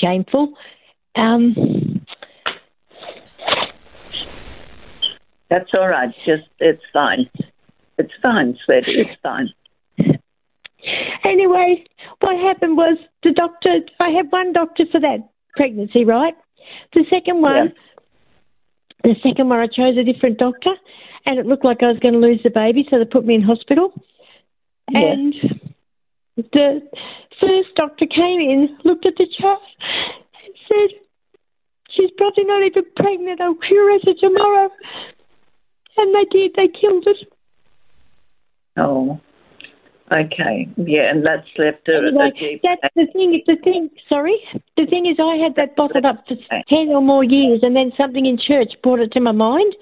[0.00, 0.54] shameful.
[1.14, 1.97] Um,
[5.50, 6.10] That's all right.
[6.26, 7.30] Just it's fine.
[7.98, 9.00] It's fine, sweetie.
[9.00, 9.48] It's fine.
[11.24, 11.84] Anyway,
[12.20, 13.80] what happened was the doctor.
[14.00, 16.34] I had one doctor for that pregnancy, right?
[16.94, 17.72] The second one,
[19.04, 19.12] yeah.
[19.12, 20.74] the second one, I chose a different doctor,
[21.26, 23.34] and it looked like I was going to lose the baby, so they put me
[23.34, 23.92] in hospital.
[24.90, 25.00] Yeah.
[25.00, 25.34] And
[26.36, 26.80] the
[27.40, 29.58] first doctor came in, looked at the child,
[30.44, 30.98] and said,
[31.90, 33.40] "She's probably not even pregnant.
[33.40, 34.70] I'll cure her tomorrow."
[35.98, 37.28] And they did, they killed it.
[38.76, 39.20] Oh.
[40.10, 42.32] Okay, yeah, and that's left anyway,
[42.64, 43.34] at That's the thing.
[43.34, 43.90] It's the thing.
[44.08, 44.36] Sorry,
[44.78, 47.92] the thing is, I had that bottled up for ten or more years, and then
[47.94, 49.74] something in church brought it to my mind.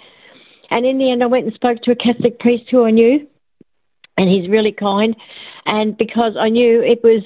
[0.71, 3.25] And in the end, I went and spoke to a Catholic priest who I knew,
[4.17, 5.15] and he's really kind.
[5.65, 7.23] And because I knew it was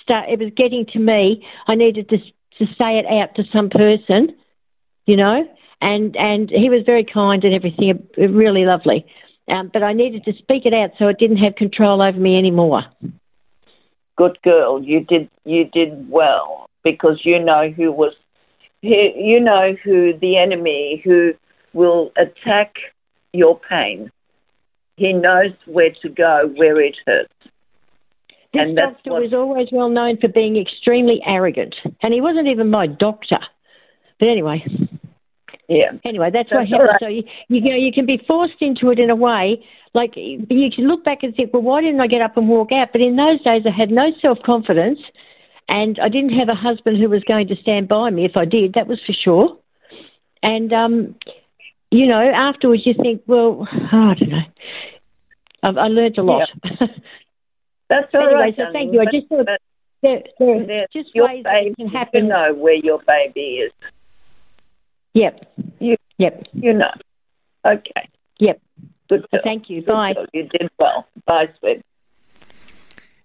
[0.00, 3.68] start, it was getting to me, I needed to to say it out to some
[3.68, 4.34] person,
[5.04, 5.44] you know
[5.80, 9.06] and and he was very kind and everything, really lovely.
[9.48, 12.38] Um, but I needed to speak it out so it didn't have control over me
[12.38, 12.82] anymore.
[14.16, 18.14] Good girl, you did you did well because you know who was
[18.82, 21.32] you know who the enemy who
[21.72, 22.74] will attack
[23.32, 24.10] your pain.
[24.96, 27.32] He knows where to go where it hurts.
[28.52, 32.68] This and doctor was always well known for being extremely arrogant, and he wasn't even
[32.68, 33.38] my doctor.
[34.18, 34.62] But anyway.
[35.70, 35.92] Yeah.
[36.04, 36.90] Anyway, that's, that's what happens.
[36.90, 37.00] Right.
[37.00, 39.64] So you, you know you can be forced into it in a way.
[39.94, 42.72] Like you can look back and think, well, why didn't I get up and walk
[42.72, 42.88] out?
[42.90, 44.98] But in those days, I had no self confidence,
[45.68, 48.44] and I didn't have a husband who was going to stand by me if I
[48.46, 48.74] did.
[48.74, 49.58] That was for sure.
[50.42, 51.14] And um,
[51.92, 54.46] you know, afterwards you think, well, oh, I don't know.
[55.62, 56.48] I've, I learned a lot.
[56.64, 56.70] Yeah.
[57.88, 59.00] That's all anyway, right, so thank you.
[59.00, 59.46] I just thought
[60.02, 62.24] there, there, just ways that can happen.
[62.24, 63.72] You know where your baby is.
[65.14, 65.52] Yep.
[65.78, 66.44] You, yep.
[66.52, 66.90] You know.
[67.64, 68.08] Okay.
[68.38, 68.60] Yep.
[69.08, 69.26] Good.
[69.30, 69.80] So thank you.
[69.80, 70.14] Good Bye.
[70.32, 71.06] You did well.
[71.26, 71.82] Bye, sweet.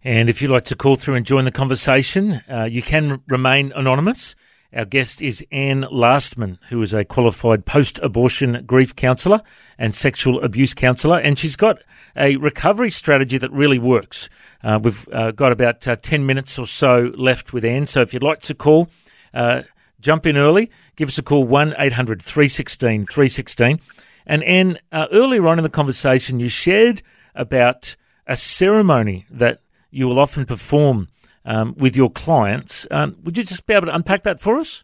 [0.04, 3.71] And if you'd like to call through and join the conversation, uh, you can remain
[3.76, 4.36] anonymous.
[4.76, 9.41] Our guest is Anne Lastman, who is a qualified post abortion grief counsellor
[9.78, 11.17] and sexual abuse counsellor.
[11.17, 11.82] And she's got
[12.15, 14.30] a recovery strategy that really works.
[14.63, 17.86] Uh, we've uh, got about uh, 10 minutes or so left with Anne.
[17.86, 18.89] So if you'd like to call,
[19.34, 19.63] uh,
[20.06, 23.80] jump in early, give us a call 1 800 316 316.
[24.28, 27.02] And Anne, uh, earlier on in the conversation, you shared
[27.34, 27.96] about
[28.28, 31.10] a ceremony that you will often perform
[31.44, 32.88] um, with your clients.
[32.91, 34.84] Um, would you just be able to unpack that for us?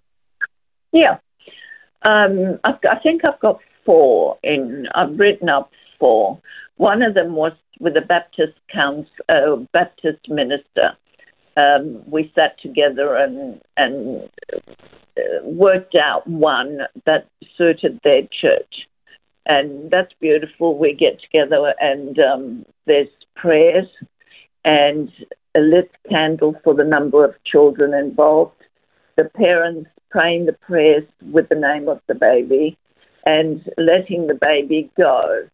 [0.91, 1.17] Yeah.
[2.03, 6.39] Um, I, think I've got four in, I've written up four.
[6.77, 10.97] One of them was with a Baptist council, uh, Baptist minister.
[11.57, 14.29] Um, we sat together and and
[15.43, 18.87] worked out one that suited their church,
[19.45, 20.77] and that's beautiful.
[20.77, 23.87] We get together and um, there's prayers
[24.63, 25.11] and
[25.55, 28.55] a lit candle for the number of children involved,
[29.17, 32.77] the parents praying the prayers with the name of the baby,
[33.25, 35.47] and letting the baby go.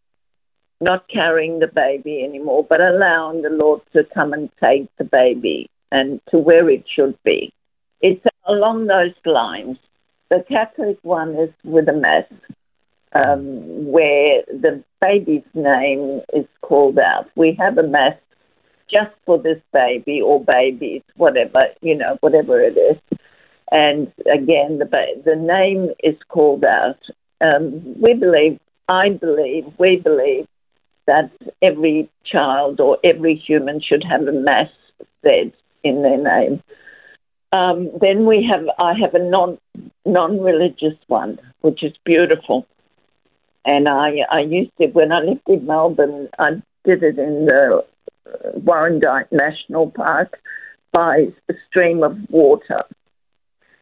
[0.80, 5.70] Not carrying the baby anymore, but allowing the Lord to come and take the baby
[5.92, 7.52] and to where it should be.
[8.02, 9.78] It's along those lines.
[10.30, 12.26] The Catholic one is with a mass,
[13.14, 17.30] um, where the baby's name is called out.
[17.36, 18.16] We have a mass
[18.90, 23.18] just for this baby or babies, whatever, you know, whatever it is.
[23.72, 27.00] And again, the, ba- the name is called out.
[27.42, 30.48] Um, we believe, I believe, we believe
[31.06, 31.32] that
[31.62, 34.70] every child or every human should have a mass
[35.24, 35.52] said
[35.84, 36.62] in their name.
[37.58, 39.58] Um, then we have, I have a non
[40.06, 42.68] non-religious one, which is beautiful.
[43.66, 46.30] And I, I used it when I lived in Melbourne.
[46.38, 47.84] I did it in the
[48.60, 50.40] Warrandyte National Park
[50.94, 52.84] by a stream of water.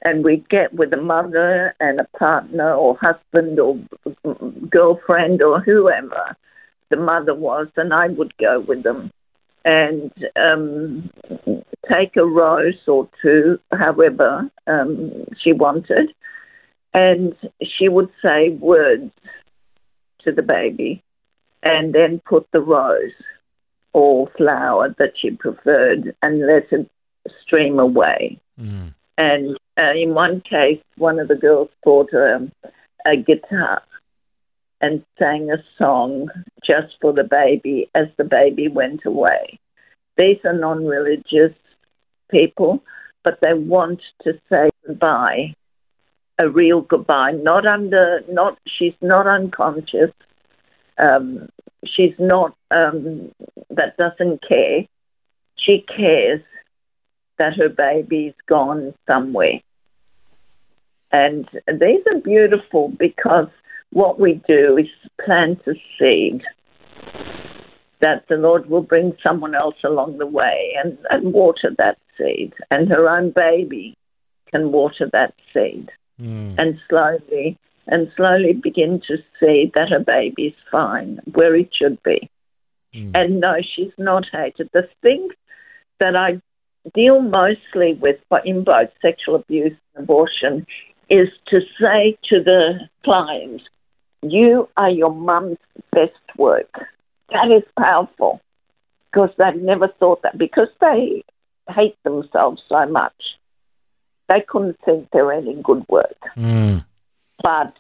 [0.02, 3.78] And we'd get with a mother and a partner or husband or
[4.70, 6.36] girlfriend or whoever
[6.90, 9.12] the mother was, and I would go with them
[9.66, 11.10] and um,
[11.92, 16.14] take a rose or two, however um, she wanted,
[16.94, 19.12] and she would say words
[20.24, 21.04] to the baby
[21.64, 23.12] and then put the rose
[23.94, 26.90] or flower that she preferred and let it
[27.42, 28.40] stream away.
[28.60, 28.94] Mm.
[29.18, 32.52] And uh, in one case, one of the girls brought a,
[33.06, 33.82] a guitar
[34.86, 36.30] and sang a song
[36.64, 39.60] just for the baby as the baby went away.
[40.16, 41.56] These are non religious
[42.30, 42.84] people,
[43.24, 45.56] but they want to say goodbye,
[46.38, 50.12] a real goodbye, not under, not, she's not unconscious.
[51.00, 51.50] Um,
[51.84, 53.32] she's not um,
[53.72, 54.86] that doesn't care.
[55.58, 56.42] She cares
[57.40, 59.62] that her baby's gone somewhere.
[61.12, 63.50] And these are beautiful because
[63.96, 64.88] what we do is
[65.24, 66.42] plant a seed
[68.02, 72.52] that the Lord will bring someone else along the way and, and water that seed.
[72.70, 73.96] And her own baby
[74.52, 75.92] can water that seed.
[76.20, 76.56] Mm.
[76.58, 82.30] And slowly and slowly begin to see that her baby's fine where it should be.
[82.94, 83.12] Mm.
[83.14, 84.70] And no, she's not hated.
[84.74, 85.30] The thing
[86.02, 86.42] that I
[86.94, 90.68] deal mostly with in both sexual abuse and abortion
[91.10, 93.62] is to say to the client,
[94.22, 95.58] you are your mum's
[95.92, 96.72] best work.
[97.32, 98.42] That is powerful
[99.12, 101.24] because they've never thought that because they
[101.70, 103.14] hate themselves so much.
[104.28, 106.18] They couldn't think they're any good work.
[106.36, 106.86] Mm.
[107.42, 107.74] But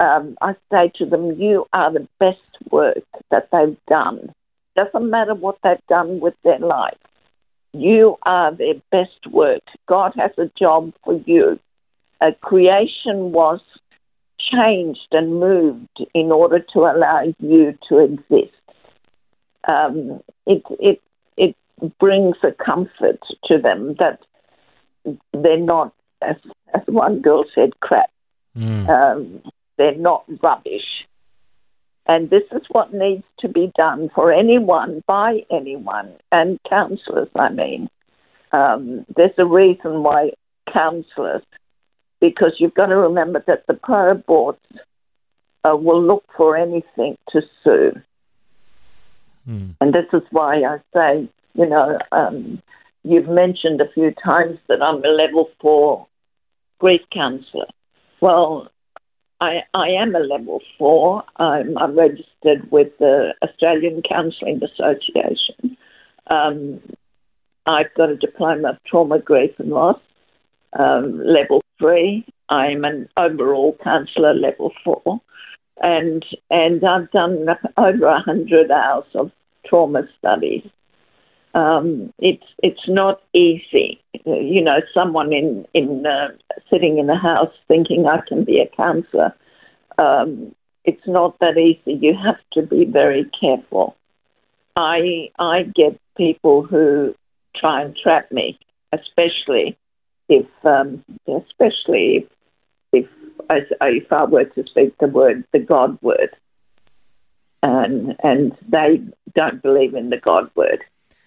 [0.00, 2.38] um, I say to them, you are the best
[2.70, 4.32] work that they've done.
[4.76, 6.96] Doesn't matter what they've done with their life.
[7.72, 9.62] You are their best work.
[9.88, 11.58] God has a job for you.
[12.20, 13.60] A creation was
[14.52, 18.54] changed and moved in order to allow you to exist.
[19.66, 21.00] Um, it, it,
[21.36, 21.56] it
[21.98, 24.20] brings a comfort to them that
[25.32, 26.36] they're not, as,
[26.74, 28.10] as one girl said, crap.
[28.56, 28.88] Mm.
[28.88, 29.42] Um,
[29.76, 31.06] they're not rubbish.
[32.06, 37.50] And this is what needs to be done for anyone, by anyone, and counsellors, I
[37.50, 37.88] mean.
[38.52, 40.32] Um, there's a reason why
[40.72, 41.42] counsellors,
[42.20, 44.56] because you've got to remember that the pro aborts
[45.64, 47.92] uh, will look for anything to sue.
[49.48, 49.74] Mm.
[49.80, 52.62] And this is why I say, you know, um,
[53.02, 56.06] you've mentioned a few times that I'm a level four
[56.78, 57.66] grief counsellor.
[58.20, 58.68] Well,
[59.40, 61.24] I, I am a level four.
[61.36, 65.76] I'm, I'm registered with the Australian Counselling Association.
[66.26, 66.80] Um,
[67.66, 70.00] I've got a diploma of trauma, grief, and loss,
[70.78, 71.62] um, level
[72.48, 75.20] I'm an overall counsellor, level four,
[75.80, 79.30] and and I've done over a hundred hours of
[79.66, 80.62] trauma studies.
[81.54, 84.80] Um, it's it's not easy, you know.
[84.94, 86.28] Someone in in uh,
[86.70, 89.34] sitting in a house thinking I can be a counsellor.
[89.98, 90.54] Um,
[90.84, 91.98] it's not that easy.
[92.00, 93.96] You have to be very careful.
[94.76, 97.14] I I get people who
[97.56, 98.58] try and trap me,
[98.92, 99.76] especially
[100.30, 102.28] if um, especially
[102.92, 103.06] if
[103.50, 106.30] if, if I were to speak the word the God word,
[107.62, 109.02] and and they
[109.34, 110.82] don't believe in the God word.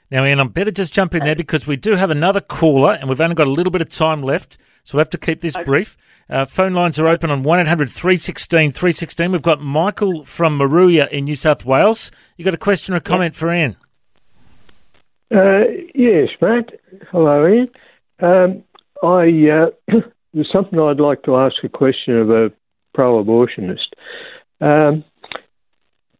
[0.10, 3.10] Now, Anne, I'm better just jump in there because we do have another caller and
[3.10, 5.56] we've only got a little bit of time left, so we'll have to keep this
[5.56, 5.64] okay.
[5.64, 5.98] brief.
[6.30, 9.32] Uh, phone lines are open on 1 800 316 316.
[9.32, 12.12] We've got Michael from Moruya in New South Wales.
[12.38, 13.76] You got a question or a comment for Anne?
[15.34, 15.64] Uh,
[15.96, 16.70] yes, Matt.
[17.12, 17.70] Hello, Anne.
[18.20, 18.64] Um,
[19.04, 19.70] I uh,
[20.34, 22.52] there's something I'd like to ask a question of a
[22.94, 23.92] pro-abortionist.
[24.62, 25.04] Um,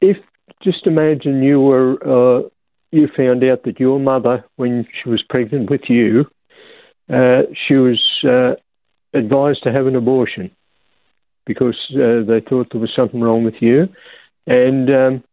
[0.02, 0.18] if
[0.62, 2.50] just imagine you were uh,
[2.92, 6.26] you found out that your mother, when she was pregnant with you,
[7.12, 8.54] uh, she was uh,
[9.18, 10.52] advised to have an abortion
[11.46, 13.88] because uh, they thought there was something wrong with you,
[14.46, 15.24] and um,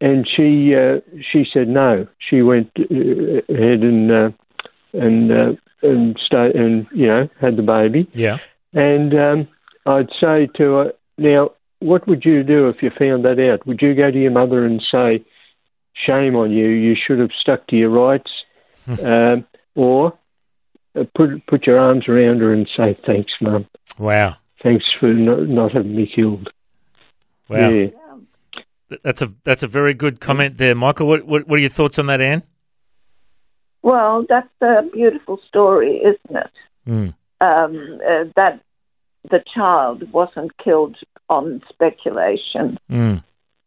[0.00, 1.00] and she uh,
[1.30, 2.06] she said no.
[2.30, 4.34] She went ahead and
[4.94, 8.08] and and stay and you know had the baby.
[8.14, 8.38] Yeah.
[8.72, 9.48] And um,
[9.86, 13.66] I'd say to her, now, what would you do if you found that out?
[13.66, 15.22] Would you go to your mother and say,
[15.94, 16.68] shame on you.
[16.68, 18.30] You should have stuck to your rights,
[19.04, 20.16] um, or
[20.98, 23.66] uh, put put your arms around her and say thanks, mum.
[23.98, 24.36] Wow.
[24.62, 26.50] Thanks for not, not having me killed.
[27.48, 27.68] Wow.
[27.68, 27.88] Yeah.
[29.02, 31.06] That's a that's a very good comment there, Michael.
[31.06, 32.42] What what, what are your thoughts on that, Anne?
[33.82, 36.50] Well, that's a beautiful story, isn't it?
[36.86, 37.14] Mm.
[37.40, 38.60] Um, uh, that
[39.30, 40.96] the child wasn't killed
[41.28, 42.78] on speculation.
[42.90, 43.22] Mm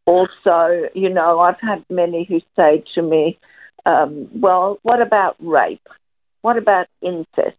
[0.06, 3.40] also, you know, I've had many who say to me,
[3.86, 5.88] um, well, what about rape?
[6.42, 7.58] What about incest?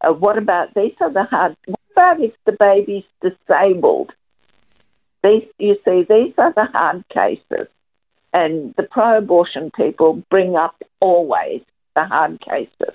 [0.00, 1.56] Uh, what about these are the hard?
[1.66, 4.12] What about if the baby's disabled?
[5.22, 7.68] These, you see, these are the hard cases,
[8.36, 11.62] and the pro-abortion people bring up always
[11.94, 12.94] the hard cases.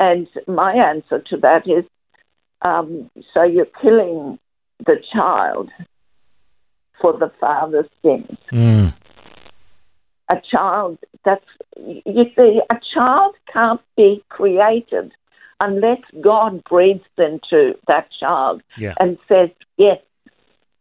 [0.00, 1.84] And my answer to that is,
[2.62, 4.38] um, so you're killing
[4.86, 5.68] the child
[7.02, 8.38] for the father's sins.
[8.50, 8.94] Mm.
[10.32, 11.44] A child, that's,
[11.76, 15.12] you see, a child can't be created
[15.60, 18.94] unless God breathes into that child yeah.
[18.98, 19.98] and says, Yes,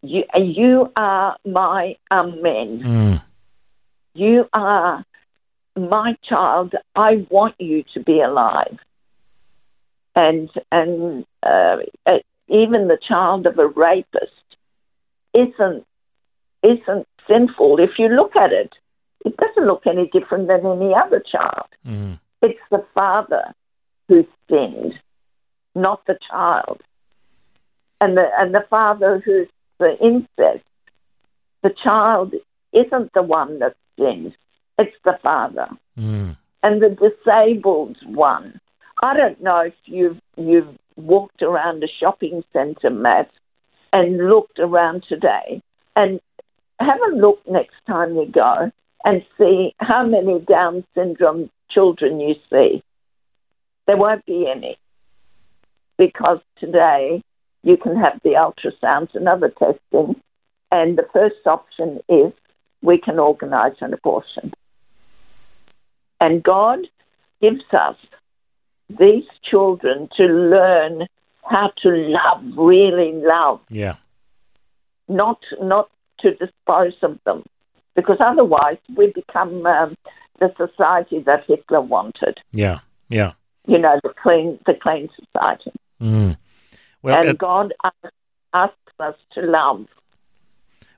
[0.02, 2.82] you, you are my amen.
[2.82, 3.22] Mm.
[4.16, 5.06] You are
[5.76, 6.74] my child.
[6.96, 8.80] I want you to be alive.
[10.16, 11.78] And, and uh,
[12.48, 14.32] even the child of a rapist
[15.34, 15.86] isn't
[16.64, 17.78] isn't sinful.
[17.80, 18.74] If you look at it,
[19.24, 21.68] it doesn't look any different than any other child.
[21.86, 22.20] Mm.
[22.42, 23.54] It's the father
[24.08, 24.94] who sinned,
[25.76, 26.82] not the child.
[28.02, 29.48] And the and the father who's
[29.80, 30.66] the incest,
[31.62, 32.34] the child
[32.74, 34.34] isn't the one that sins.
[34.78, 35.68] It's the father.
[35.98, 36.38] Mm.
[36.64, 38.60] And the disabled one.
[39.02, 43.30] I don't know if you've you've walked around a shopping centre, Matt,
[43.94, 45.62] and looked around today
[45.96, 46.20] and
[46.80, 48.72] have a look next time you go
[49.04, 52.84] and see how many Down syndrome children you see.
[53.88, 54.78] There won't be any
[55.98, 57.24] because today
[57.64, 60.22] you can have the ultrasounds and other testing,
[60.72, 62.32] and the first option is
[62.86, 64.54] we can organise an abortion.
[66.22, 66.80] And God
[67.42, 67.98] gives us
[68.90, 71.08] these children to learn
[71.44, 73.60] how to love, really love.
[73.70, 73.96] Yeah.
[75.08, 77.44] Not not to dispose of them,
[77.96, 79.96] because otherwise we become um,
[80.40, 82.40] the society that Hitler wanted.
[82.52, 82.80] Yeah,
[83.10, 83.34] yeah.
[83.68, 85.72] You know, the clean, the clean society.
[86.02, 86.38] Mm.
[87.04, 87.74] Well, and God
[88.54, 89.86] asks us to love.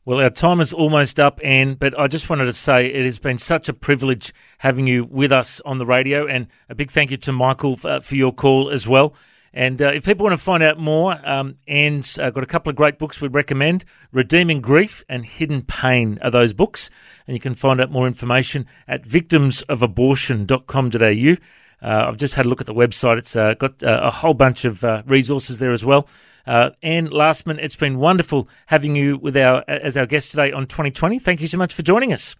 [0.07, 3.19] Well, our time is almost up, Anne, but I just wanted to say it has
[3.19, 7.11] been such a privilege having you with us on the radio, and a big thank
[7.11, 9.13] you to Michael for, for your call as well.
[9.53, 12.69] And uh, if people want to find out more, um, Anne's uh, got a couple
[12.69, 13.83] of great books we'd recommend.
[14.13, 16.89] Redeeming Grief and Hidden Pain are those books.
[17.27, 21.37] And you can find out more information at victimsofabortion.com.au.
[21.79, 23.17] Uh, I've just had a look at the website.
[23.17, 26.07] It's uh, got uh, a whole bunch of uh, resources there as well.
[26.47, 30.65] Uh, Anne Lastman, it's been wonderful having you with our as our guest today on
[30.65, 31.19] 2020.
[31.19, 32.35] Thank you so much for joining us.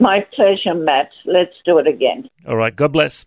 [0.00, 1.10] My pleasure, Matt.
[1.26, 2.28] Let's do it again.
[2.48, 2.74] All right.
[2.74, 3.26] God bless.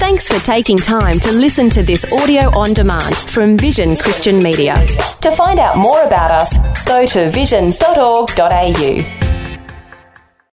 [0.00, 4.74] Thanks for taking time to listen to this audio on demand from Vision Christian Media.
[5.20, 9.39] To find out more about us, go to vision.org.au.